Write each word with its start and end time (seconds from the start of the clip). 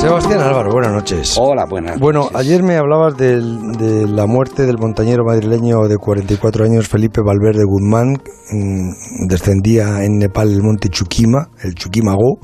Sebastián 0.00 0.40
Álvaro, 0.40 0.70
buenas 0.72 0.92
noches. 0.92 1.36
Hola, 1.38 1.66
buenas 1.68 1.98
Bueno, 2.00 2.28
ayer 2.34 2.62
me 2.62 2.76
hablabas 2.76 3.16
del- 3.16 3.72
de 3.72 4.06
la 4.08 4.26
muerte 4.26 4.64
del 4.64 4.78
montañero 4.78 5.24
madrileño 5.24 5.86
de 5.88 5.98
44 5.98 6.64
años, 6.64 6.88
Felipe 6.88 7.20
Valverde 7.20 7.64
Guzmán. 7.64 8.14
Mm, 8.52 9.26
Descendía 9.28 10.02
en 10.04 10.18
Nepal 10.18 10.50
el 10.52 10.62
monte 10.62 10.88
Chuquima, 10.88 11.48
el 11.62 11.74
Chuquimago, 11.74 12.38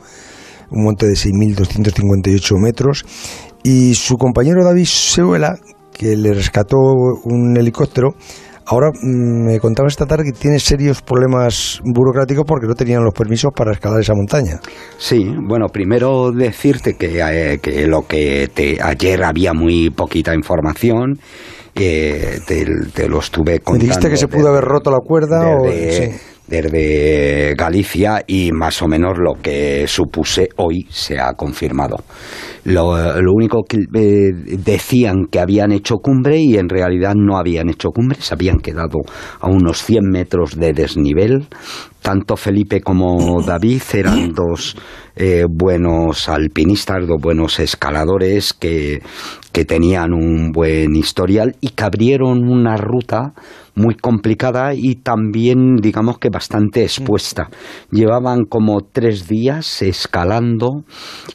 un 0.70 0.84
monte 0.84 1.06
de 1.06 1.16
6.258 1.16 2.58
metros. 2.58 3.04
Y 3.62 3.94
su 3.94 4.16
compañero 4.16 4.62
David 4.64 4.84
Seuela, 4.84 5.56
que 5.94 6.14
le 6.16 6.34
rescató 6.34 6.76
un 7.24 7.56
helicóptero, 7.56 8.14
ahora 8.66 8.90
mm, 8.92 9.46
me 9.46 9.60
contaba 9.60 9.88
esta 9.88 10.06
tarde 10.06 10.24
que 10.24 10.32
tiene 10.38 10.58
serios 10.58 11.02
problemas 11.02 11.80
burocráticos 11.84 12.44
porque 12.46 12.66
no 12.66 12.74
tenían 12.74 13.04
los 13.04 13.14
permisos 13.14 13.50
para 13.54 13.72
escalar 13.72 14.00
esa 14.00 14.14
montaña. 14.14 14.60
Sí, 14.98 15.24
bueno, 15.48 15.66
primero 15.68 16.30
decirte 16.32 16.94
que, 16.94 17.20
eh, 17.20 17.58
que 17.60 17.86
lo 17.86 18.02
que 18.06 18.48
te, 18.52 18.78
ayer 18.82 19.22
había 19.24 19.52
muy 19.52 19.90
poquita 19.90 20.34
información. 20.34 21.18
eh, 21.74 22.40
te, 22.46 22.64
te 22.94 23.08
lo 23.08 23.18
estuve 23.18 23.52
Me 23.52 23.60
contando. 23.60 23.84
dijiste 23.84 24.08
que 24.10 24.16
se 24.16 24.28
pudo 24.28 24.48
haber 24.48 24.64
roto 24.64 24.90
la 24.90 24.98
cuerda 25.04 25.40
o... 25.46 25.62
desde, 25.66 25.92
sí. 26.12 26.20
Desde 26.46 27.54
Galicia 27.56 28.22
y 28.26 28.52
más 28.52 28.80
o 28.82 28.88
menos 28.88 29.18
lo 29.18 29.34
que 29.40 29.86
supuse 29.86 30.48
hoy 30.56 30.86
se 30.90 31.18
ha 31.18 31.32
confirmado. 31.34 31.96
Lo, 32.64 33.20
lo 33.20 33.32
único 33.32 33.62
que 33.62 33.78
eh, 33.78 34.32
decían 34.58 35.26
que 35.30 35.38
habían 35.38 35.70
hecho 35.72 35.96
cumbre 35.96 36.38
y 36.38 36.56
en 36.56 36.68
realidad 36.68 37.14
no 37.14 37.38
habían 37.38 37.68
hecho 37.68 37.90
cumbre, 37.90 38.18
se 38.20 38.34
habían 38.34 38.58
quedado 38.58 38.98
a 39.40 39.48
unos 39.48 39.82
100 39.82 40.02
metros 40.10 40.56
de 40.56 40.72
desnivel. 40.72 41.46
Tanto 42.02 42.36
Felipe 42.36 42.80
como 42.80 43.42
David 43.42 43.82
eran 43.94 44.32
dos 44.32 44.76
eh, 45.16 45.44
buenos 45.48 46.28
alpinistas, 46.28 47.06
dos 47.06 47.20
buenos 47.20 47.58
escaladores 47.58 48.52
que, 48.52 49.00
que 49.52 49.64
tenían 49.64 50.12
un 50.12 50.52
buen 50.52 50.94
historial 50.94 51.56
y 51.62 51.70
que 51.70 51.84
abrieron 51.84 52.46
una 52.46 52.76
ruta 52.76 53.32
muy 53.76 53.94
complicada 53.94 54.72
y 54.74 54.96
también, 54.96 55.76
digamos 55.76 56.18
que 56.18 56.30
bastante 56.30 56.82
expuesta. 56.82 57.48
Llevaban 57.90 58.44
como 58.44 58.80
tres 58.80 59.28
días 59.28 59.82
escalando 59.82 60.84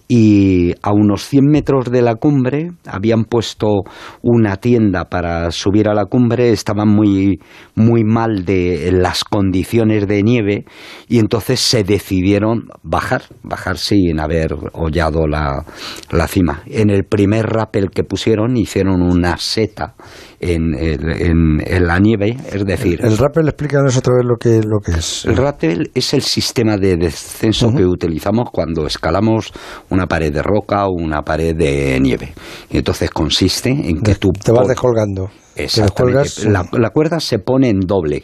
y 0.07 0.73
a 0.81 0.91
unos 0.91 1.23
100 1.25 1.45
metros 1.45 1.85
de 1.91 2.01
la 2.01 2.15
cumbre 2.15 2.71
habían 2.85 3.25
puesto 3.25 3.83
una 4.23 4.57
tienda 4.57 5.05
para 5.05 5.51
subir 5.51 5.87
a 5.87 5.93
la 5.93 6.05
cumbre, 6.05 6.51
estaban 6.51 6.89
muy, 6.89 7.39
muy 7.75 8.03
mal 8.03 8.43
de 8.43 8.91
las 8.91 9.23
condiciones 9.23 10.07
de 10.07 10.23
nieve 10.23 10.65
y 11.07 11.19
entonces 11.19 11.59
se 11.59 11.83
decidieron 11.83 12.69
bajar, 12.81 13.23
bajar 13.43 13.70
sin 13.77 14.19
haber 14.19 14.53
hollado 14.73 15.27
la, 15.27 15.63
la 16.11 16.27
cima. 16.27 16.61
En 16.65 16.89
el 16.89 17.03
primer 17.05 17.45
rappel 17.45 17.89
que 17.89 18.03
pusieron 18.03 18.57
hicieron 18.57 19.01
una 19.01 19.37
seta 19.37 19.95
en, 20.39 20.73
el- 20.75 21.09
en- 21.21 21.61
en 21.65 21.87
la 21.87 21.99
nieve, 21.99 22.35
es 22.51 22.65
decir, 22.65 22.99
El 23.03 23.17
rappel, 23.17 23.47
explícanos 23.47 23.95
otra 23.97 24.13
vez 24.15 24.25
lo 24.25 24.35
que, 24.37 24.61
lo 24.67 24.79
que 24.79 24.91
es. 24.99 25.25
el 25.25 25.37
rappel 25.37 25.91
es 25.93 26.13
el 26.13 26.21
sistema 26.21 26.77
de 26.77 26.97
descenso 26.97 27.71
que 27.75 27.85
utilizamos 27.85 28.49
cuando 28.51 28.85
escalamos 28.87 29.51
una 29.89 30.07
pared 30.07 30.33
de 30.33 30.41
roca 30.41 30.85
o 30.87 30.91
una 30.93 31.21
pared 31.21 31.55
de 31.55 31.99
nieve. 31.99 32.33
Y 32.71 32.77
entonces 32.77 33.09
consiste 33.11 33.69
en 33.69 34.01
que 34.01 34.11
De- 34.13 34.17
tú 34.17 34.29
te 34.31 34.51
vas 34.51 34.67
descolgando. 34.67 35.29
Te 35.53 35.63
Exactamente. 35.65 36.49
la 36.49 36.89
cuerda 36.91 37.19
se 37.19 37.37
pone 37.39 37.69
en 37.69 37.81
doble. 37.81 38.23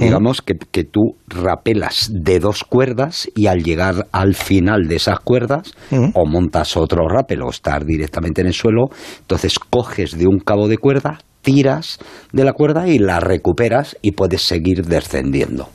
Digamos 0.00 0.42
que, 0.42 0.54
que 0.54 0.84
tú 0.84 1.16
rapelas 1.28 2.10
de 2.12 2.40
dos 2.40 2.64
cuerdas 2.64 3.28
y 3.34 3.46
al 3.46 3.62
llegar 3.62 4.06
al 4.12 4.34
final 4.34 4.88
de 4.88 4.96
esas 4.96 5.20
cuerdas 5.20 5.74
o 6.14 6.26
montas 6.26 6.76
otro 6.76 7.06
rappel 7.08 7.42
o 7.42 7.50
estás 7.50 7.84
directamente 7.86 8.40
en 8.40 8.48
el 8.48 8.54
suelo, 8.54 8.86
entonces 9.20 9.58
coges 9.58 10.18
de 10.18 10.26
un 10.26 10.38
cabo 10.38 10.68
de 10.68 10.78
cuerda, 10.78 11.18
tiras 11.54 11.98
de 12.32 12.44
la 12.44 12.52
cuerda 12.52 12.86
y 12.88 12.98
la 12.98 13.18
recuperas 13.20 13.96
y 14.02 14.12
puedes 14.12 14.42
seguir 14.42 14.84
descendiendo. 14.86 15.68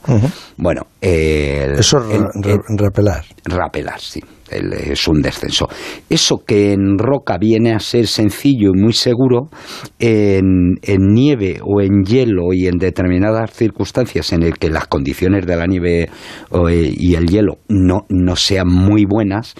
Bueno, 0.57 0.83
el- 1.01 1.73
Eso 1.79 1.97
es 1.99 2.15
el- 2.15 2.21
ra- 2.23 2.29
ra- 2.33 2.51
el- 2.69 2.77
rapelar. 2.77 3.25
rapelar, 3.45 3.99
sí. 3.99 4.21
El- 4.49 4.71
es 4.73 5.07
un 5.07 5.21
descenso. 5.21 5.67
Eso 6.09 6.37
que 6.45 6.71
en 6.73 6.97
roca 6.99 7.37
viene 7.39 7.73
a 7.73 7.79
ser 7.79 8.05
sencillo 8.07 8.71
y 8.75 8.79
muy 8.79 8.93
seguro, 8.93 9.49
en, 9.99 10.75
en 10.83 11.13
nieve 11.13 11.59
o 11.63 11.81
en 11.81 12.03
hielo 12.03 12.53
y 12.53 12.67
en 12.67 12.77
determinadas 12.77 13.51
circunstancias 13.51 14.31
en 14.33 14.43
el 14.43 14.57
que 14.57 14.69
las 14.69 14.87
condiciones 14.87 15.45
de 15.47 15.55
la 15.55 15.65
nieve 15.65 16.03
eh, 16.03 16.93
y 16.95 17.15
el 17.15 17.25
hielo 17.27 17.55
no, 17.67 18.05
no 18.09 18.35
sean 18.35 18.67
muy 18.67 19.05
buenas, 19.05 19.55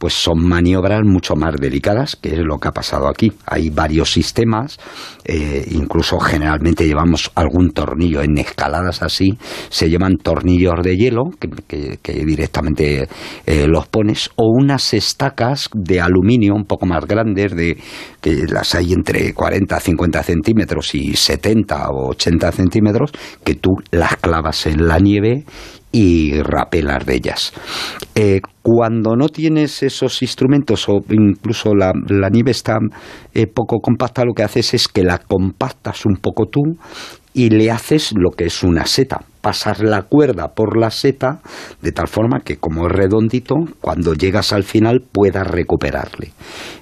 pues 0.00 0.14
son 0.14 0.42
maniobras 0.48 1.02
mucho 1.04 1.36
más 1.36 1.56
delicadas, 1.60 2.16
que 2.16 2.30
es 2.30 2.38
lo 2.38 2.58
que 2.58 2.68
ha 2.68 2.72
pasado 2.72 3.06
aquí. 3.06 3.30
Hay 3.44 3.68
varios 3.68 4.10
sistemas, 4.10 4.78
eh, 5.26 5.66
incluso 5.72 6.18
generalmente 6.18 6.86
llevamos 6.86 7.30
algún 7.34 7.72
tornillo 7.72 8.22
en 8.22 8.38
escaladas 8.38 9.02
así, 9.02 9.36
se 9.68 9.90
llaman 9.90 10.16
tornillos 10.16 10.82
de 10.82 10.96
hielo, 10.96 11.24
que 11.38 12.24
directamente 12.24 13.08
eh, 13.44 13.66
los 13.68 13.88
pones, 13.88 14.30
o 14.36 14.46
unas 14.48 14.94
estacas 14.94 15.68
de 15.74 16.00
aluminio 16.00 16.54
un 16.54 16.64
poco 16.64 16.86
más 16.86 17.04
grandes, 17.04 17.54
de, 17.54 17.76
que 18.22 18.46
las 18.48 18.74
hay 18.74 18.94
entre 18.94 19.34
40, 19.34 19.78
50 19.78 20.22
centímetros 20.22 20.94
y 20.94 21.14
70 21.14 21.90
o 21.90 22.08
80 22.12 22.52
centímetros, 22.52 23.12
que 23.44 23.56
tú 23.56 23.72
las 23.90 24.16
clavas 24.16 24.64
en 24.64 24.88
la 24.88 24.98
nieve 24.98 25.44
y 25.92 26.40
rapelas 26.42 27.04
de 27.04 27.14
ellas. 27.16 27.52
Eh, 28.22 28.42
cuando 28.60 29.16
no 29.16 29.30
tienes 29.30 29.82
esos 29.82 30.20
instrumentos 30.20 30.86
o 30.90 31.00
incluso 31.08 31.74
la, 31.74 31.90
la 32.10 32.28
nieve 32.28 32.50
está 32.50 32.76
eh, 33.32 33.46
poco 33.46 33.78
compacta, 33.80 34.26
lo 34.26 34.34
que 34.34 34.42
haces 34.42 34.74
es 34.74 34.88
que 34.88 35.02
la 35.02 35.16
compactas 35.16 36.04
un 36.04 36.16
poco 36.16 36.44
tú 36.44 36.60
y 37.32 37.50
le 37.50 37.70
haces 37.70 38.12
lo 38.16 38.30
que 38.30 38.46
es 38.46 38.62
una 38.62 38.86
seta. 38.86 39.20
Pasas 39.40 39.80
la 39.80 40.02
cuerda 40.02 40.48
por 40.48 40.76
la 40.76 40.90
seta 40.90 41.40
de 41.80 41.92
tal 41.92 42.08
forma 42.08 42.40
que 42.40 42.58
como 42.58 42.86
es 42.86 42.92
redondito, 42.92 43.54
cuando 43.80 44.12
llegas 44.12 44.52
al 44.52 44.64
final 44.64 45.00
puedas 45.10 45.46
recuperarle. 45.46 46.32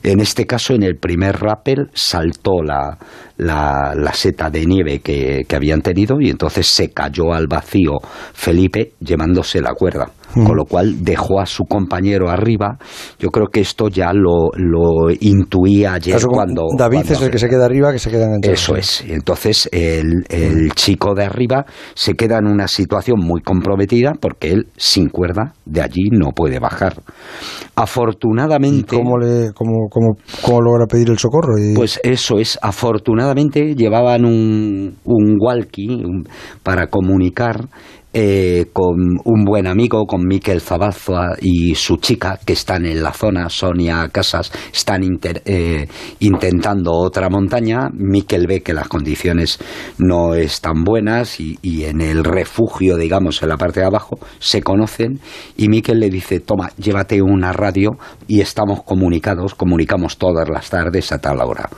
En 0.03 0.19
este 0.19 0.45
caso, 0.45 0.75
en 0.75 0.83
el 0.83 0.97
primer 0.97 1.39
rappel 1.39 1.89
saltó 1.95 2.63
la, 2.65 2.99
la, 3.37 3.95
la 3.95 4.13
seta 4.13 4.51
de 4.51 4.67
nieve 4.67 4.99
que, 5.01 5.45
que 5.47 5.57
habían 5.57 5.83
tenido 5.83 6.21
y 6.21 6.31
entonces 6.31 6.67
se 6.67 6.91
cayó 6.91 7.33
al 7.33 7.47
vacío 7.47 7.93
Felipe 8.35 8.93
llevándose 9.01 9.61
la 9.61 9.75
cuerda. 9.75 10.11
Con 10.35 10.57
lo 10.57 10.67
cual 10.67 11.03
dejó 11.03 11.41
a 11.41 11.47
su 11.47 11.65
compañero 11.65 12.29
arriba. 12.29 12.77
Yo 13.19 13.31
creo 13.31 13.47
que 13.47 13.61
esto 13.61 13.89
ya 13.89 14.13
lo, 14.13 14.51
lo 14.57 15.11
intuía 15.21 15.95
ayer 15.95 16.21
cuando. 16.27 16.67
David 16.77 16.99
cuando 16.99 17.13
es 17.15 17.23
el 17.23 17.31
que 17.31 17.39
se 17.39 17.49
queda 17.49 17.65
arriba, 17.65 17.93
que 17.93 17.99
se 17.99 18.11
queda 18.11 18.27
enganchado. 18.27 18.53
eso 18.53 18.77
es. 18.77 19.05
Entonces 19.09 19.69
el, 19.73 20.27
el 20.29 20.38
chico 20.75 21.15
de 21.15 21.25
arriba 21.25 21.65
se 21.95 22.15
queda 22.15 22.39
en 22.39 22.47
una 22.47 22.69
situación 22.69 23.19
muy 23.21 23.41
comprometida 23.43 24.13
porque 24.21 24.53
él 24.53 24.67
sin 24.77 25.09
cuerda 25.09 25.55
de 25.65 25.81
allí 25.83 26.09
no 26.11 26.31
puede 26.33 26.59
bajar. 26.59 26.95
¿Y 26.99 27.81
Afortunadamente, 27.81 28.97
cómo, 28.97 29.19
le, 29.19 29.53
cómo, 29.55 29.89
cómo, 29.91 30.17
cómo 30.43 30.61
logra 30.63 30.87
pedir 30.87 31.11
el 31.11 31.19
socorro? 31.19 31.59
Y- 31.59 31.75
pues 31.75 32.01
eso 32.03 32.39
es. 32.39 32.59
Afortunadamente 32.63 33.75
llevaban 33.75 34.25
un, 34.25 34.97
un 35.05 35.37
walkie 35.41 35.89
un- 35.89 36.25
para 36.63 36.87
comunicar 36.89 37.69
eh, 38.15 38.71
con 38.73 39.19
un 39.25 39.45
buen 39.45 39.67
amigo, 39.67 40.07
con 40.07 40.27
Miquel 40.27 40.61
Zabaza 40.61 41.37
y 41.41 41.75
su 41.75 41.99
chica, 41.99 42.39
que 42.45 42.55
están 42.55 42.87
en 42.87 43.03
la 43.03 43.13
zona, 43.13 43.49
Sonia 43.51 44.09
Casas, 44.11 44.51
están 44.73 45.03
eh, 45.45 45.87
intentando 46.21 46.93
otra 46.93 47.29
montaña. 47.29 47.91
Miquel 47.93 48.47
ve 48.47 48.63
que 48.63 48.73
las 48.73 48.89
condiciones 48.89 49.59
no 49.99 50.35
están 50.35 50.85
buenas 50.85 51.39
y, 51.39 51.59
y 51.61 51.85
en 51.85 52.01
el 52.01 52.25
refugio, 52.25 52.97
digamos, 52.97 53.43
en 53.43 53.51
la 53.51 53.57
parte 53.57 53.81
de 53.81 53.87
abajo, 53.87 54.19
se 54.39 54.63
conocen 54.63 55.21
y 55.57 55.69
Miquel 55.69 56.01
le 56.01 56.09
dice, 56.09 56.41
toma, 56.41 56.71
llévate 56.79 57.21
una 57.21 57.53
radio 57.53 57.99
y 58.27 58.41
estamos 58.41 58.83
comunicados, 58.85 59.55
comunicamos 59.55 60.17
todas 60.17 60.49
las 60.49 60.71
tardes 60.71 61.13
a 61.13 61.19
tal 61.19 61.41
hora. 61.41 61.69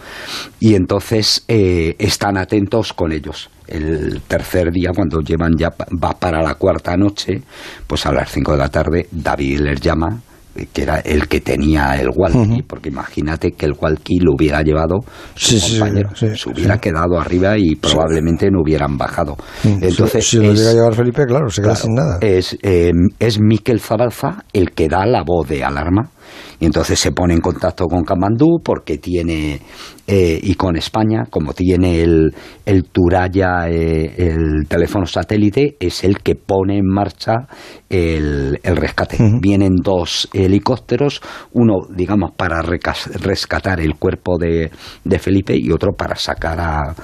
Y 0.61 0.75
entonces 0.75 1.45
eh, 1.49 1.97
están 1.99 2.39
atentos 2.39 2.93
con 2.93 3.13
ellos 3.13 3.51
el 3.71 4.21
tercer 4.27 4.71
día, 4.73 4.91
cuando 4.95 5.21
llevan 5.21 5.53
ya 5.59 5.69
va 6.03 6.13
para 6.13 6.43
la 6.43 6.55
cuarta 6.55 6.97
noche, 6.97 7.41
pues 7.87 8.05
a 8.07 8.13
las 8.13 8.31
5 8.31 8.53
de 8.53 8.59
la 8.59 8.69
tarde, 8.69 9.07
David 9.11 9.61
les 9.61 9.81
llama, 9.81 10.21
eh, 10.57 10.67
que 10.73 10.83
era 10.83 10.99
el 10.99 11.29
que 11.29 11.41
tenía 11.41 11.95
el 12.01 12.09
walkie, 12.15 12.63
porque 12.63 12.89
imagínate 12.89 13.53
que 13.53 13.67
el 13.67 13.73
walkie 13.81 14.19
lo 14.21 14.33
hubiera 14.35 14.63
llevado 14.63 14.97
su 15.35 15.59
Sí, 15.59 15.79
compañero, 15.79 16.11
sí, 16.15 16.27
se 16.37 16.51
hubiera 16.51 16.79
quedado 16.79 17.19
arriba 17.21 17.57
y 17.57 17.77
probablemente 17.77 18.51
no 18.51 18.61
hubieran 18.63 18.99
bajado. 18.99 19.37
Entonces, 19.65 20.25
si, 20.27 20.39
si 20.39 20.45
lo 20.45 20.53
es- 20.53 20.59
llega 20.59 20.71
a 20.71 20.75
llevar 20.75 20.95
Felipe, 20.95 21.25
claro, 21.27 21.49
se 21.51 21.63
queda 21.63 21.75
Claro, 21.75 21.85
sin 21.87 21.95
nada. 21.95 22.19
Es, 22.21 22.57
eh, 22.63 22.93
es 23.21 23.39
Miquel 23.41 23.81
Zabalza 23.81 24.45
el 24.53 24.73
que 24.73 24.89
da 24.89 25.07
la 25.07 25.23
voz 25.25 25.49
de 25.49 25.63
alarma 25.65 26.11
Y 26.61 26.67
entonces 26.67 27.01
se 27.01 27.13
pone 27.13 27.33
en 27.33 27.41
contacto 27.41 27.87
con 27.87 28.05
Kamandú 28.05 28.61
porque 28.63 28.99
tiene, 28.99 29.61
eh, 30.07 30.39
y 30.43 30.55
con 30.57 30.77
España, 30.77 31.25
como 31.31 31.55
tiene 31.55 32.03
el, 32.03 32.35
el 32.67 32.85
Turaya, 32.85 33.67
eh, 33.67 34.15
el 34.19 34.69
teléfono 34.69 35.07
satélite, 35.07 35.77
es 35.81 36.05
el 36.05 36.19
que 36.19 36.35
pone 36.35 36.77
en 36.77 36.87
marcha 36.87 37.47
el, 37.89 38.61
el 38.63 38.77
rescate. 38.77 39.17
Vienen 39.41 39.77
dos 39.83 40.29
helicópteros, 40.35 41.23
uno, 41.55 41.77
digamos, 41.89 42.33
para 42.37 42.61
rescatar 42.61 43.81
el 43.81 43.95
cuerpo 43.95 44.37
de, 44.39 44.71
de 45.03 45.19
Felipe 45.19 45.57
y 45.57 45.73
otro 45.73 45.93
para 45.97 46.15
sacar 46.15 46.61
a, 46.61 46.95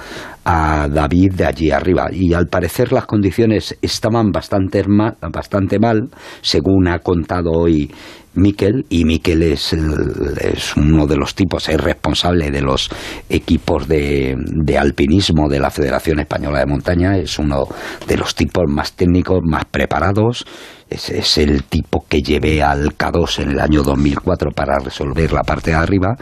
a 0.45 0.87
David 0.87 1.33
de 1.33 1.45
allí 1.45 1.71
arriba. 1.71 2.09
Y 2.11 2.33
al 2.33 2.45
parecer 2.45 2.93
las 2.93 3.07
condiciones 3.07 3.75
estaban 3.81 4.31
bastante 4.31 4.83
mal, 4.87 5.17
bastante 5.33 5.79
mal 5.79 6.09
según 6.41 6.87
ha 6.87 6.99
contado 6.99 7.49
hoy 7.51 7.91
Miquel, 8.35 8.85
y 8.89 9.03
Miquel 9.03 9.41
es, 9.53 9.73
es, 9.73 10.75
uno 10.75 11.07
de 11.07 11.17
los 11.17 11.35
tipos, 11.35 11.67
es 11.69 11.79
responsable 11.79 12.51
de 12.51 12.61
los 12.61 12.89
equipos 13.29 13.87
de, 13.87 14.35
de, 14.37 14.77
alpinismo 14.77 15.49
de 15.49 15.59
la 15.59 15.69
Federación 15.69 16.19
Española 16.19 16.59
de 16.59 16.65
Montaña, 16.65 17.17
es 17.17 17.39
uno 17.39 17.67
de 18.07 18.17
los 18.17 18.35
tipos 18.35 18.63
más 18.67 18.93
técnicos, 18.93 19.39
más 19.43 19.65
preparados, 19.65 20.45
es, 20.89 21.09
es 21.09 21.37
el 21.37 21.63
tipo 21.63 22.05
que 22.07 22.21
llevé 22.21 22.61
al 22.61 22.97
K2 22.97 23.43
en 23.43 23.51
el 23.51 23.59
año 23.59 23.83
2004 23.83 24.51
para 24.51 24.79
resolver 24.79 25.33
la 25.33 25.43
parte 25.43 25.71
de 25.71 25.77
arriba, 25.77 26.15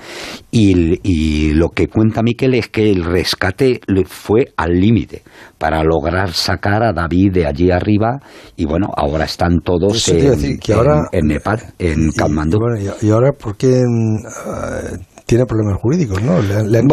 y, 0.51 0.99
y 1.03 1.53
lo 1.53 1.69
que 1.69 1.87
cuenta 1.87 2.21
Miquel 2.23 2.55
es 2.55 2.69
que 2.69 2.89
el 2.89 3.03
rescate 3.03 3.79
fue 4.05 4.53
al 4.57 4.79
límite 4.79 5.23
para 5.57 5.83
lograr 5.83 6.31
sacar 6.33 6.83
a 6.83 6.93
David 6.93 7.31
de 7.33 7.47
allí 7.47 7.71
arriba, 7.71 8.19
y 8.55 8.65
bueno, 8.65 8.87
ahora 8.95 9.25
están 9.25 9.59
todos 9.63 10.07
en, 10.09 10.59
en, 11.11 11.27
Nepal, 11.27 11.59
en 11.79 12.09
y, 13.01 13.09
ahora, 13.09 13.31
¿por 13.31 13.57
qué 13.57 13.81
mm, 13.85 15.14
tiene 15.25 15.45
problemas 15.45 15.81
jurídicos, 15.81 16.21
¿no? 16.21 16.39
Le, 16.41 16.77
han, 16.77 16.87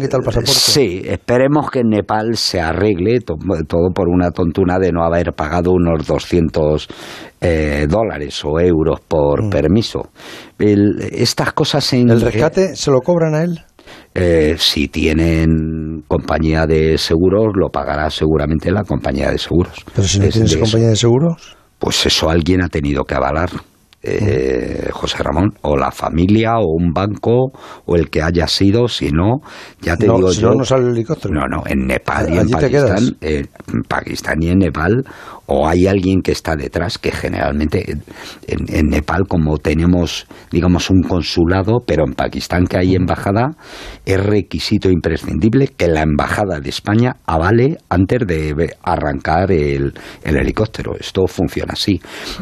quitado, 0.00 0.18
el 0.18 0.24
pasaporte. 0.24 0.52
Sí, 0.52 1.02
esperemos 1.04 1.70
que 1.70 1.80
en 1.80 1.88
Nepal 1.88 2.36
se 2.36 2.60
arregle 2.60 3.20
todo 3.20 3.90
por 3.94 4.08
una 4.08 4.30
tontuna 4.30 4.78
de 4.78 4.92
no 4.92 5.04
haber 5.04 5.32
pagado 5.32 5.72
unos 5.72 6.06
200 6.06 6.88
eh, 7.40 7.86
dólares 7.88 8.44
o 8.44 8.60
euros 8.60 9.00
por 9.00 9.44
mm. 9.44 9.50
permiso. 9.50 10.10
estas 10.58 11.52
cosas 11.54 11.90
en... 11.94 12.10
¿El 12.10 12.20
rescate 12.20 12.76
se 12.76 12.90
lo 12.90 13.00
cobran 13.00 13.34
a 13.34 13.42
él? 13.42 13.60
Eh, 14.14 14.56
si 14.58 14.88
tienen 14.88 16.02
compañía 16.06 16.66
de 16.66 16.98
seguros, 16.98 17.52
lo 17.54 17.70
pagará 17.70 18.10
seguramente 18.10 18.70
la 18.70 18.82
compañía 18.82 19.30
de 19.30 19.38
seguros. 19.38 19.84
¿Pero 19.94 20.06
si 20.06 20.18
no 20.18 20.28
tienes 20.28 20.56
compañía 20.56 20.88
de 20.88 20.96
seguros? 20.96 21.56
Pues 21.78 22.04
eso 22.04 22.28
alguien 22.28 22.62
ha 22.62 22.68
tenido 22.68 23.04
que 23.04 23.14
avalar 23.14 23.50
eh, 24.02 24.90
José 24.92 25.22
Ramón, 25.22 25.54
o 25.62 25.76
la 25.76 25.90
familia, 25.90 26.58
o 26.58 26.66
un 26.66 26.92
banco, 26.92 27.50
o 27.84 27.96
el 27.96 28.10
que 28.10 28.22
haya 28.22 28.46
sido, 28.46 28.88
si 28.88 29.10
no, 29.10 29.40
ya 29.80 29.96
te 29.96 30.04
digo 30.04 30.32
si 30.32 30.42
yo. 30.42 30.54
No, 30.54 30.64
sale 30.64 30.84
el 30.84 30.90
helicóptero. 30.90 31.34
No, 31.34 31.46
no, 31.48 31.62
en 31.66 31.86
Nepal 31.86 32.32
y 32.32 32.38
en 32.38 32.48
Pakistán, 32.48 33.16
eh, 33.20 33.46
en 33.72 33.82
Pakistán 33.82 34.42
y 34.42 34.48
en 34.48 34.58
Nepal, 34.58 35.04
o 35.50 35.66
hay 35.66 35.86
alguien 35.86 36.20
que 36.20 36.32
está 36.32 36.56
detrás, 36.56 36.98
que 36.98 37.10
generalmente 37.10 37.96
en, 38.46 38.88
Nepal, 38.88 39.26
como 39.26 39.56
tenemos, 39.56 40.26
digamos, 40.50 40.90
un 40.90 41.02
consulado, 41.02 41.78
pero 41.86 42.04
en 42.06 42.12
Pakistán 42.12 42.66
que 42.66 42.76
hay 42.76 42.94
embajada, 42.94 43.52
es 44.04 44.22
requisito 44.22 44.90
imprescindible 44.90 45.68
que 45.68 45.88
la 45.88 46.02
embajada 46.02 46.60
de 46.60 46.68
España 46.68 47.16
avale 47.24 47.78
antes 47.88 48.26
de 48.26 48.76
arrancar 48.82 49.50
el, 49.50 49.94
helicóptero. 50.22 50.94
Esto 51.00 51.26
funciona 51.26 51.72
así. 51.72 51.98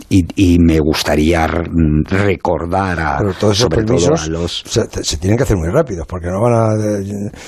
Y, 0.08 0.56
me 0.58 0.80
gustaría 0.80 1.45
recordar 1.46 3.00
a, 3.00 3.18
sobre 3.54 3.84
todo 3.84 4.14
a 4.14 4.26
los... 4.26 4.62
Se, 4.66 5.16
tienen 5.18 5.36
que 5.36 5.44
hacer 5.44 5.56
muy 5.56 5.68
rápidos, 5.68 6.06
porque 6.06 6.28
no 6.28 6.40
van 6.40 6.54
a... 6.54 6.74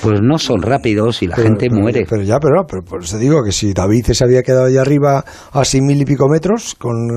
Pues 0.01 0.21
no 0.21 0.37
son 0.37 0.61
rápidos 0.61 1.21
y 1.21 1.27
la 1.27 1.35
gente 1.35 1.69
muere. 1.69 2.05
Pero 2.09 2.23
ya, 2.23 2.39
pero, 2.39 2.65
pero 2.67 2.83
por 2.83 3.03
eso 3.03 3.17
digo 3.17 3.43
que 3.43 3.51
si 3.51 3.73
David 3.73 4.05
se 4.11 4.23
había 4.23 4.43
quedado 4.43 4.65
allá 4.65 4.81
arriba 4.81 5.23
a 5.51 5.65
seis 5.65 5.83
mil 5.83 6.01
y 6.01 6.05
pico 6.05 6.27
metros, 6.27 6.75
con, 6.75 7.07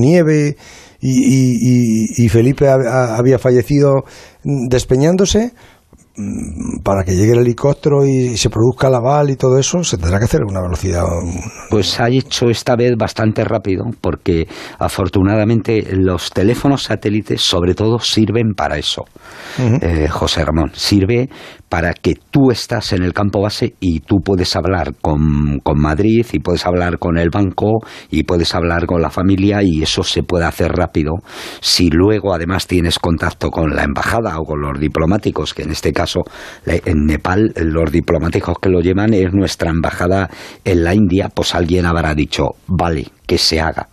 nieve, 0.00 0.56
y, 1.00 2.24
y, 2.24 2.28
Felipe 2.28 2.68
había 2.68 3.38
fallecido 3.38 4.04
despeñándose, 4.44 5.46
mm, 5.46 5.81
para 6.82 7.04
que 7.04 7.16
llegue 7.16 7.32
el 7.32 7.38
helicóptero 7.40 8.04
y 8.06 8.36
se 8.36 8.50
produzca 8.50 8.90
la 8.90 9.00
bal 9.00 9.30
y 9.30 9.36
todo 9.36 9.58
eso, 9.58 9.82
se 9.82 9.96
tendrá 9.96 10.18
que 10.18 10.26
hacer 10.26 10.42
una 10.46 10.60
velocidad. 10.60 11.04
Pues 11.70 11.98
ha 12.00 12.08
hecho 12.08 12.50
esta 12.50 12.76
vez 12.76 12.96
bastante 12.96 13.44
rápido, 13.44 13.84
porque 14.00 14.46
afortunadamente 14.78 15.84
los 15.92 16.30
teléfonos 16.30 16.84
satélites, 16.84 17.40
sobre 17.40 17.74
todo, 17.74 17.98
sirven 17.98 18.54
para 18.54 18.76
eso. 18.76 19.04
Eh, 19.58 20.08
José 20.08 20.44
Ramón, 20.44 20.72
sirve 20.74 21.28
para 21.72 21.94
que 21.94 22.16
tú 22.30 22.50
estás 22.50 22.92
en 22.92 23.02
el 23.02 23.14
campo 23.14 23.40
base 23.40 23.76
y 23.80 24.00
tú 24.00 24.18
puedes 24.22 24.56
hablar 24.56 24.92
con, 25.00 25.58
con, 25.60 25.80
Madrid 25.80 26.26
y 26.30 26.38
puedes 26.38 26.66
hablar 26.66 26.98
con 26.98 27.16
el 27.16 27.30
banco 27.30 27.78
y 28.10 28.24
puedes 28.24 28.54
hablar 28.54 28.84
con 28.84 29.00
la 29.00 29.08
familia 29.08 29.62
y 29.62 29.82
eso 29.82 30.02
se 30.02 30.22
puede 30.22 30.44
hacer 30.44 30.70
rápido. 30.70 31.12
Si 31.62 31.88
luego 31.88 32.34
además 32.34 32.66
tienes 32.66 32.98
contacto 32.98 33.48
con 33.48 33.74
la 33.74 33.84
embajada 33.84 34.36
o 34.36 34.44
con 34.44 34.60
los 34.60 34.78
diplomáticos, 34.78 35.54
que 35.54 35.62
en 35.62 35.70
este 35.70 35.94
caso 35.94 36.20
en 36.66 37.06
Nepal 37.06 37.54
los 37.56 37.90
diplomáticos 37.90 38.58
que 38.60 38.68
lo 38.68 38.82
llevan 38.82 39.14
es 39.14 39.32
nuestra 39.32 39.70
embajada 39.70 40.28
en 40.66 40.84
la 40.84 40.94
India, 40.94 41.30
pues 41.34 41.54
alguien 41.54 41.86
habrá 41.86 42.14
dicho, 42.14 42.50
vale, 42.66 43.06
que 43.26 43.38
se 43.38 43.62
haga. 43.62 43.88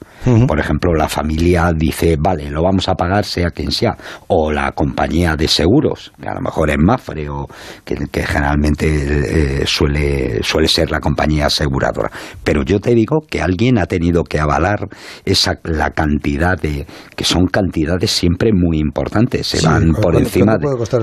Por 0.48 0.60
ejemplo, 0.60 0.94
la 0.94 1.08
familia 1.08 1.72
dice, 1.76 2.18
vale, 2.20 2.50
lo 2.50 2.62
vamos 2.62 2.90
a 2.90 2.94
pagar 2.94 3.24
sea 3.24 3.50
quien 3.52 3.72
sea, 3.72 3.96
o 4.28 4.52
la 4.52 4.72
compañía 4.74 5.36
de 5.36 5.48
seguros, 5.48 6.12
que 6.22 6.28
a 6.28 6.34
lo 6.34 6.42
mejor 6.42 6.70
es 6.70 6.78
Mafre, 6.78 7.30
o 7.30 7.48
que, 7.86 7.96
generalmente 8.26 9.62
eh, 9.62 9.64
suele, 9.66 10.40
suele 10.44 10.68
ser 10.68 10.92
la 10.92 11.00
compañía 11.00 11.46
aseguradora. 11.46 12.12
Pero 12.44 12.64
yo 12.64 12.80
te 12.80 12.94
digo 12.94 13.22
que 13.30 13.42
alguien 13.42 13.78
ha 13.78 13.86
tenido 13.86 14.24
que 14.24 14.40
avalar 14.40 14.88
esa, 15.24 15.54
la 15.64 15.92
cantidad 15.92 16.60
de, 16.60 16.86
que 17.16 17.24
son 17.24 17.46
cantidades 17.48 18.12
siempre 18.12 18.52
muy 18.54 18.80
importantes, 18.80 19.48
se 19.48 19.66
van 19.66 19.94
por 19.94 20.16
encima 20.16 20.54
de... 20.54 20.64
puede 20.64 20.78
costar 20.78 21.02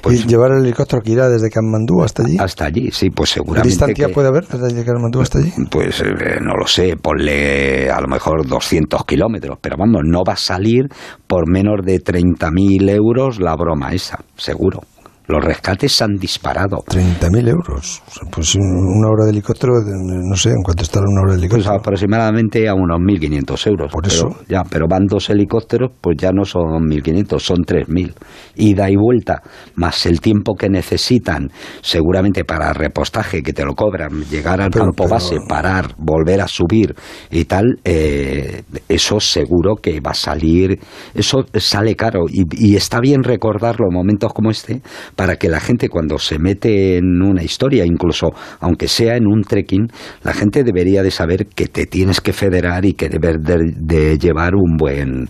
pues 0.00 0.26
llevar 0.26 0.52
el 0.52 0.64
helicóptero 0.64 1.02
que 1.02 1.12
irá 1.12 1.28
desde 1.28 1.50
Kathmandú 1.50 2.02
hasta 2.02 2.22
allí? 2.22 2.36
Hasta 2.38 2.64
allí, 2.64 2.90
sí, 2.92 3.10
pues 3.10 3.30
seguramente... 3.30 3.68
¿Qué 3.68 3.86
distancia 3.86 4.08
puede 4.08 4.28
haber 4.28 4.46
desde 4.46 4.84
Kathmandú 4.84 5.20
hasta 5.20 5.38
allí? 5.38 5.52
Pues 5.70 6.00
eh, 6.00 6.38
no 6.40 6.54
lo 6.56 6.66
sé, 6.66 6.96
ponle 6.96 7.90
a 7.90 8.00
lo 8.00 8.08
mejor 8.08 8.21
200 8.46 9.04
kilómetros, 9.04 9.58
pero 9.60 9.76
vamos, 9.78 10.02
no 10.04 10.22
va 10.26 10.34
a 10.34 10.36
salir 10.36 10.88
por 11.26 11.50
menos 11.50 11.84
de 11.84 11.98
30.000 11.98 12.90
euros 12.90 13.40
la 13.40 13.54
broma 13.56 13.92
esa, 13.92 14.18
seguro. 14.36 14.80
Los 15.26 15.44
rescates 15.44 15.92
se 15.92 16.04
han 16.04 16.16
disparado. 16.16 16.78
30.000 16.78 17.48
euros. 17.48 18.02
Pues 18.30 18.56
una 18.56 19.08
hora 19.08 19.24
de 19.24 19.30
helicóptero, 19.30 19.74
no 19.80 20.36
sé, 20.36 20.50
¿en 20.50 20.62
cuánto 20.62 20.82
está 20.82 21.00
una 21.00 21.22
hora 21.22 21.32
de 21.34 21.38
pues 21.38 21.42
helicóptero? 21.42 21.70
Pues 21.70 21.80
aproximadamente 21.80 22.68
a 22.68 22.74
unos 22.74 22.98
1.500 22.98 23.66
euros. 23.68 23.92
Por 23.92 24.06
eso. 24.06 24.28
Pero, 24.28 24.46
ya, 24.48 24.62
pero 24.68 24.86
van 24.88 25.06
dos 25.06 25.30
helicópteros, 25.30 25.92
pues 26.00 26.16
ya 26.18 26.30
no 26.32 26.44
son 26.44 26.88
1.500, 26.88 27.38
son 27.38 27.58
3.000. 27.58 28.14
Ida 28.56 28.90
y 28.90 28.96
vuelta, 28.96 29.42
más 29.76 30.06
el 30.06 30.20
tiempo 30.20 30.54
que 30.54 30.68
necesitan, 30.68 31.50
seguramente 31.80 32.44
para 32.44 32.72
repostaje, 32.72 33.42
que 33.42 33.52
te 33.52 33.64
lo 33.64 33.74
cobran, 33.74 34.24
llegar 34.24 34.60
al 34.60 34.70
campo 34.70 35.08
base, 35.08 35.38
parar, 35.48 35.94
volver 35.98 36.40
a 36.40 36.48
subir 36.48 36.94
y 37.30 37.44
tal, 37.44 37.78
eh, 37.84 38.62
eso 38.88 39.20
seguro 39.20 39.76
que 39.76 40.00
va 40.00 40.10
a 40.10 40.14
salir, 40.14 40.80
eso 41.14 41.44
sale 41.54 41.94
caro. 41.94 42.24
Y, 42.28 42.44
y 42.52 42.76
está 42.76 43.00
bien 43.00 43.22
recordarlo 43.22 43.86
en 43.88 43.94
momentos 43.94 44.32
como 44.32 44.50
este, 44.50 44.82
para 45.16 45.36
que 45.36 45.48
la 45.48 45.60
gente 45.60 45.88
cuando 45.88 46.18
se 46.18 46.38
mete 46.38 46.96
en 46.96 47.22
una 47.22 47.42
historia, 47.42 47.84
incluso 47.84 48.30
aunque 48.60 48.88
sea 48.88 49.16
en 49.16 49.26
un 49.26 49.42
trekking, 49.42 49.88
la 50.22 50.32
gente 50.32 50.64
debería 50.64 51.02
de 51.02 51.10
saber 51.10 51.46
que 51.46 51.66
te 51.66 51.86
tienes 51.86 52.20
que 52.20 52.32
federar 52.32 52.84
y 52.84 52.94
que 52.94 53.08
debes 53.08 53.36
de, 53.42 54.18
llevar 54.18 54.54
un 54.54 54.76
buen 54.76 55.28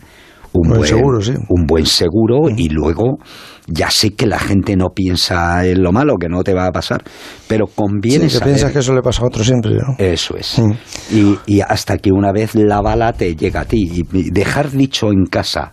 un 0.55 0.69
buen, 0.69 0.85
seguro, 0.85 1.19
un 1.49 1.67
buen 1.67 1.87
seguro 1.87 2.51
y 2.55 2.69
luego 2.69 3.17
ya 3.67 3.91
sé 3.91 4.11
que 4.11 4.27
la 4.27 4.39
gente 4.39 4.77
no 4.77 4.89
piensa 4.95 5.67
en 5.67 5.83
lo 5.83 5.93
malo 5.93 6.17
que 6.17 6.29
no 6.29 6.43
te 6.43 6.53
va 6.53 6.67
a 6.67 6.73
pasar, 6.73 7.03
pero 7.49 7.67
conviene 7.67 8.29
sí, 8.29 8.39
que 8.39 8.45
piensas 8.45 8.73
que 8.73 8.81
eso 8.81 8.95
le 8.95 9.01
pasa 9.01 9.23
a 9.23 9.27
otro 9.27 9.43
siempre, 9.43 9.77
¿no? 9.77 9.95
Eso 9.99 10.37
es. 10.37 10.61
Y, 11.11 11.39
y, 11.47 11.61
hasta 11.61 11.97
que 11.97 12.11
una 12.13 12.33
vez 12.33 12.55
la 12.55 12.83
bala 12.83 13.15
te 13.15 13.35
llega 13.35 13.63
a 13.63 13.65
ti 13.65 14.05
y 14.13 14.31
dejar 14.31 14.71
dicho 14.71 15.11
en 15.11 15.25
casa 15.25 15.73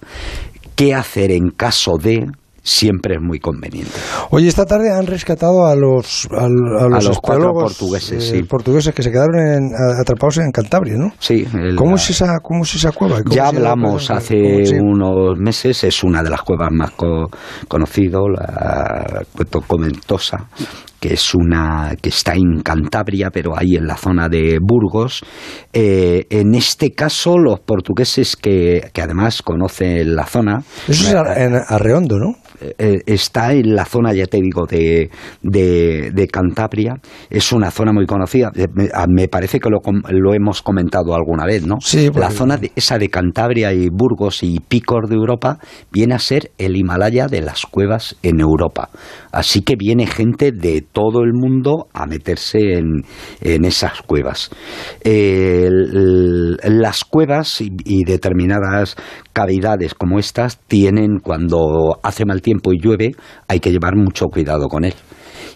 qué 0.76 0.96
hacer 0.96 1.32
en 1.32 1.50
caso 1.50 1.98
de 2.02 2.26
siempre 2.64 3.16
es 3.16 3.22
muy 3.22 3.40
conveniente. 3.40 3.92
Oye, 4.32 4.48
esta 4.48 4.66
tarde 4.66 4.92
han 4.92 5.08
rescatado 5.08 5.66
a 5.66 5.76
los 5.76 6.28
a, 6.32 6.48
los, 6.48 7.20
cuatro 7.20 7.54
portugueses, 7.54 8.32
eh, 8.34 8.44
portugueses 8.44 8.94
que 8.94 9.04
se 9.04 9.12
quedaron 9.12 9.72
atrapados 10.00 10.38
en 10.38 10.52
Cantabria, 10.52 10.96
¿no? 10.98 11.12
Sí. 11.20 11.46
¿Cómo, 11.76 11.96
es 11.96 12.10
esa, 12.10 12.40
¿Cómo 12.40 12.64
es 12.64 12.76
esa 12.76 12.92
cueva? 12.92 13.22
Ya 13.30 13.48
hablamos 13.48 14.10
hace 14.12 14.80
unos 14.80 15.38
meses, 15.38 15.84
es 15.84 16.04
una 16.04 16.24
de 16.24 16.30
las 16.30 16.42
cuevas 16.42 16.70
más 16.72 16.92
conocidas, 17.68 18.22
la 18.36 19.24
Cueto 19.34 19.62
Comentosa, 19.62 20.48
que 21.00 21.14
es 21.14 21.34
una 21.34 21.96
que 22.02 22.10
está 22.10 22.34
en 22.34 22.62
Cantabria, 22.62 23.30
pero 23.32 23.58
ahí 23.58 23.76
en 23.76 23.88
la 23.88 23.98
zona 23.98 24.30
de 24.30 24.58
Burgos. 24.62 25.24
Eh, 25.74 26.26
en 26.30 26.56
este 26.56 26.92
caso, 26.92 27.38
los 27.38 27.60
portugueses 27.62 28.36
que, 28.36 28.90
que 28.94 29.02
además 29.02 29.42
conocen 29.42 30.16
la 30.16 30.26
zona. 30.26 30.64
Eso 30.88 31.10
es 31.10 31.38
en 31.38 31.56
Arreondo, 31.68 32.18
¿no? 32.18 32.36
Eh, 32.62 33.02
está 33.06 33.54
en 33.54 33.74
la 33.74 33.86
zona, 33.86 34.14
ya 34.14 34.26
te 34.26 34.42
digo, 34.42 34.66
de, 34.66 35.10
de, 35.42 36.28
Cantabria. 36.28 36.96
Es 37.30 37.52
una 37.52 37.72
zona 37.72 37.94
muy 37.94 38.06
conocida. 38.06 38.52
Eh, 38.56 38.68
me, 39.08 39.28
parece 39.28 39.60
que 39.60 39.70
lo, 39.70 39.80
lo, 40.10 40.34
hemos 40.34 40.62
comentado 40.62 41.16
alguna 41.16 41.46
vez, 41.46 41.66
¿no? 41.66 41.78
Sí, 41.80 42.10
La 42.14 42.32
zona 42.32 42.58
de, 42.58 42.72
esa 42.76 42.98
de 42.98 43.10
Cantabria 43.10 43.72
y 43.74 43.90
Burgos 43.90 44.44
y 44.44 44.60
Picor 44.60 45.08
de 45.08 45.16
Europa 45.16 45.60
viene 45.92 46.16
a 46.16 46.20
ser 46.20 46.52
el 46.58 46.76
Himalaya 46.76 47.28
de 47.28 47.42
las 47.42 47.66
cuevas 47.66 48.18
en 48.24 48.42
Europa. 48.42 48.90
Así 49.32 49.62
que 49.62 49.76
viene 49.76 50.06
gente 50.06 50.52
de 50.52 50.82
todo 50.82 51.24
el 51.24 51.34
mundo 51.34 51.88
a 51.94 52.06
meterse 52.06 52.74
en, 52.74 53.04
en 53.42 53.66
esas 53.66 54.02
cuevas. 54.02 54.50
las 56.64 57.04
cuevas 57.06 57.62
y, 57.62 57.72
y 57.86 58.04
determinadas 58.04 58.96
cavidades 59.34 59.94
como 59.94 60.20
estas 60.20 60.60
tienen, 60.68 61.20
cuando 61.20 62.00
hace 62.04 62.26
mal 62.26 62.42
tiempo 62.42 62.49
y 62.74 62.80
llueve, 62.80 63.12
hay 63.48 63.60
que 63.60 63.72
llevar 63.72 63.96
mucho 63.96 64.28
cuidado 64.28 64.68
con 64.68 64.86
él. 64.86 64.94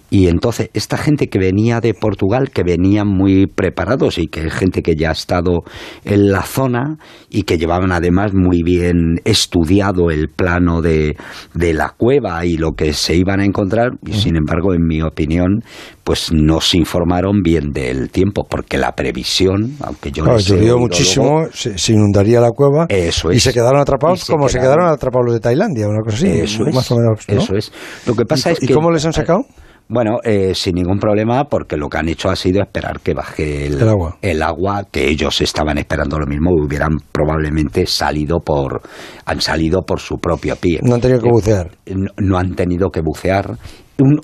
Y 0.10 0.27
entonces, 0.27 0.69
esta 0.74 0.98
gente 0.98 1.27
que 1.27 1.39
venía 1.39 1.79
de 1.79 1.93
Portugal, 1.93 2.51
que 2.51 2.63
venían 2.63 3.07
muy 3.07 3.48
preparados 3.48 4.19
y 4.19 4.27
que 4.27 4.45
es 4.45 4.53
gente 4.53 4.83
que 4.83 4.95
ya 4.95 5.10
ha 5.10 5.13
estado 5.13 5.63
en 6.05 6.31
la 6.31 6.43
zona 6.43 6.98
y 7.29 7.43
que 7.43 7.57
llevaban 7.57 7.91
además 7.91 8.31
muy 8.33 8.62
bien 8.62 9.19
estudiado 9.25 10.12
el 10.12 10.29
plano 10.29 10.81
de, 10.81 11.17
de 11.55 11.74
la 11.74 11.89
cueva 11.98 12.45
y 12.45 12.57
lo 12.57 12.74
que 12.74 12.93
se 12.93 13.15
iban 13.15 13.39
a 13.39 13.45
encontrar, 13.45 13.91
y 14.05 14.13
sin 14.13 14.36
embargo, 14.36 14.74
en 14.75 14.86
mi 14.86 15.01
opinión, 15.01 15.63
pues 16.03 16.31
no 16.33 16.60
se 16.60 16.77
informaron 16.77 17.41
bien 17.41 17.72
del 17.72 18.10
tiempo, 18.12 18.45
porque 18.48 18.77
la 18.77 18.91
previsión, 18.91 19.77
aunque 19.81 20.12
yo 20.12 20.25
no 20.25 20.38
llovió 20.38 20.77
muchísimo, 20.77 21.48
se, 21.53 21.93
inundaría 21.93 22.41
la 22.41 22.51
cueva 22.51 22.88
y 22.89 23.39
se 23.39 23.53
quedaron 23.53 23.79
atrapados 23.79 24.25
como 24.25 24.50
se 24.50 24.60
quedaron 24.60 24.88
atrapados 24.88 25.25
los 25.25 25.33
de 25.36 25.39
Tailandia, 25.39 25.88
una 25.88 26.01
cosa 26.03 26.17
así. 26.17 26.27
Eso 26.27 26.65
es, 26.67 26.75
más 26.75 26.91
o 26.91 26.98
menos, 26.98 27.24
eso 27.27 27.55
es. 27.55 27.72
Lo 28.05 28.15
que 28.15 28.25
pasa 28.25 28.51
es 28.51 28.60
que... 28.60 28.65
¿Y 28.65 28.69
cómo 28.69 28.91
les 28.91 29.05
han 29.05 29.13
sacado? 29.13 29.45
Bueno, 29.90 30.20
eh, 30.24 30.56
sin 30.56 30.75
ningún 30.75 30.98
problema, 30.98 31.44
porque 31.46 31.78
lo 31.78 31.90
que 31.90 31.98
han 31.98 32.10
hecho 32.10 32.30
ha 32.30 32.36
sido 32.36 32.62
esperar 32.62 33.02
que 33.02 33.13
baje 33.13 33.68
el, 33.68 33.88
agua. 33.88 34.18
el, 34.22 34.42
agua. 34.42 34.84
que 34.90 35.08
ellos 35.10 35.42
estaban 35.42 35.78
esperando 35.78 36.18
lo 36.18 36.25
mismo, 36.25 36.52
hubieran 36.52 36.98
probablemente 37.12 37.86
salido 37.86 38.40
por, 38.40 38.82
han 39.25 39.42
salido 39.42 39.82
por 39.82 40.00
su 40.00 40.18
propio 40.18 40.56
pie. 40.56 40.80
No 40.82 40.96
han 40.96 41.02
tenido 41.02 41.22
que 41.22 41.30
bucear. 41.30 41.72
Eh, 41.86 41.96
no 42.18 42.38
han 42.38 42.56
tenido 42.56 42.90
que 42.90 43.02
bucear 43.02 43.58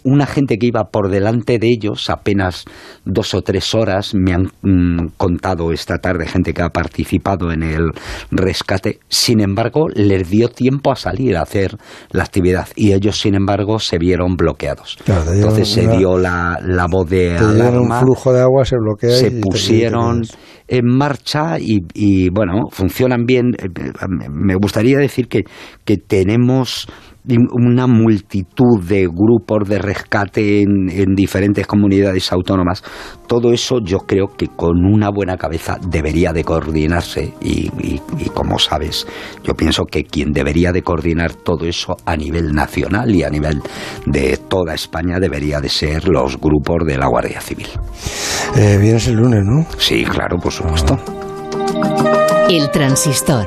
una 0.03 0.25
gente 0.25 0.57
que 0.57 0.67
iba 0.67 0.85
por 0.85 1.09
delante 1.09 1.59
de 1.59 1.67
ellos, 1.67 2.09
apenas 2.09 2.65
dos 3.05 3.33
o 3.33 3.41
tres 3.41 3.75
horas, 3.75 4.13
me 4.15 4.33
han 4.33 4.51
mm, 4.61 5.09
contado 5.17 5.71
esta 5.71 5.99
tarde 5.99 6.27
gente 6.27 6.53
que 6.53 6.61
ha 6.61 6.69
participado 6.69 7.51
en 7.51 7.63
el 7.63 7.91
rescate, 8.31 8.99
sin 9.07 9.41
embargo, 9.41 9.87
les 9.93 10.29
dio 10.29 10.49
tiempo 10.49 10.91
a 10.91 10.95
salir 10.95 11.37
a 11.37 11.41
hacer 11.41 11.77
la 12.11 12.23
actividad 12.23 12.67
y 12.75 12.93
ellos, 12.93 13.19
sin 13.19 13.35
embargo, 13.35 13.79
se 13.79 13.97
vieron 13.97 14.35
bloqueados. 14.35 14.97
Entonces 15.05 15.67
se 15.67 15.87
dio 15.87 16.17
la, 16.17 16.59
la 16.65 16.87
voz 16.89 17.09
de 17.09 17.37
alarma. 17.37 17.99
un 17.99 18.05
flujo 18.05 18.33
de 18.33 18.41
agua, 18.41 18.65
se 18.65 18.75
bloquea. 18.77 19.11
Se 19.11 19.31
pusieron 19.31 20.23
en 20.67 20.85
marcha 20.85 21.57
y, 21.59 22.29
bueno, 22.29 22.69
funcionan 22.71 23.25
bien. 23.25 23.53
Eh, 23.57 23.67
me 24.31 24.55
gustaría 24.55 24.97
decir 24.97 25.27
que, 25.27 25.43
que 25.83 25.97
tenemos 25.97 26.87
una 27.27 27.85
multitud 27.87 28.83
de 28.83 29.07
grupos 29.07 29.67
de 29.67 29.79
rescate 29.79 30.61
en, 30.61 31.15
diferentes 31.15 31.67
comunidades 31.67 32.31
autónomas. 32.31 32.83
Todo 33.27 33.51
eso 33.51 33.79
yo 33.83 33.99
creo 33.99 34.27
que 34.37 34.47
con 34.47 34.85
una 34.85 35.09
buena 35.09 35.37
cabeza 35.37 35.77
debería 35.85 36.33
de 36.33 36.43
coordinarse 36.43 37.33
y, 37.41 37.69
como 38.33 38.57
sabes, 38.57 39.05
yo 39.43 39.53
pienso 39.53 39.85
que 39.85 40.03
quien 40.03 40.31
debería 40.31 40.71
de 40.71 40.81
coordinar 40.81 41.33
todo 41.33 41.65
eso 41.65 41.97
a 42.05 42.15
nivel 42.15 42.53
nacional 42.53 43.13
y 43.13 43.23
a 43.23 43.29
nivel 43.29 43.61
de 44.05 44.37
toda 44.37 44.73
España 44.73 45.19
debería 45.19 45.59
de 45.59 45.69
ser 45.69 46.07
los 46.07 46.39
grupos 46.39 46.85
de 46.85 46.97
la 46.97 47.07
Guardia 47.07 47.41
Civil. 47.41 47.67
Eh, 48.55 48.77
vienes 48.79 49.07
el 49.07 49.15
lunes, 49.15 49.43
¿no? 49.45 49.65
Sí, 49.77 50.03
claro, 50.05 50.37
por 50.37 50.51
supuesto. 50.51 50.97
El 52.49 52.71
transistor. 52.71 53.37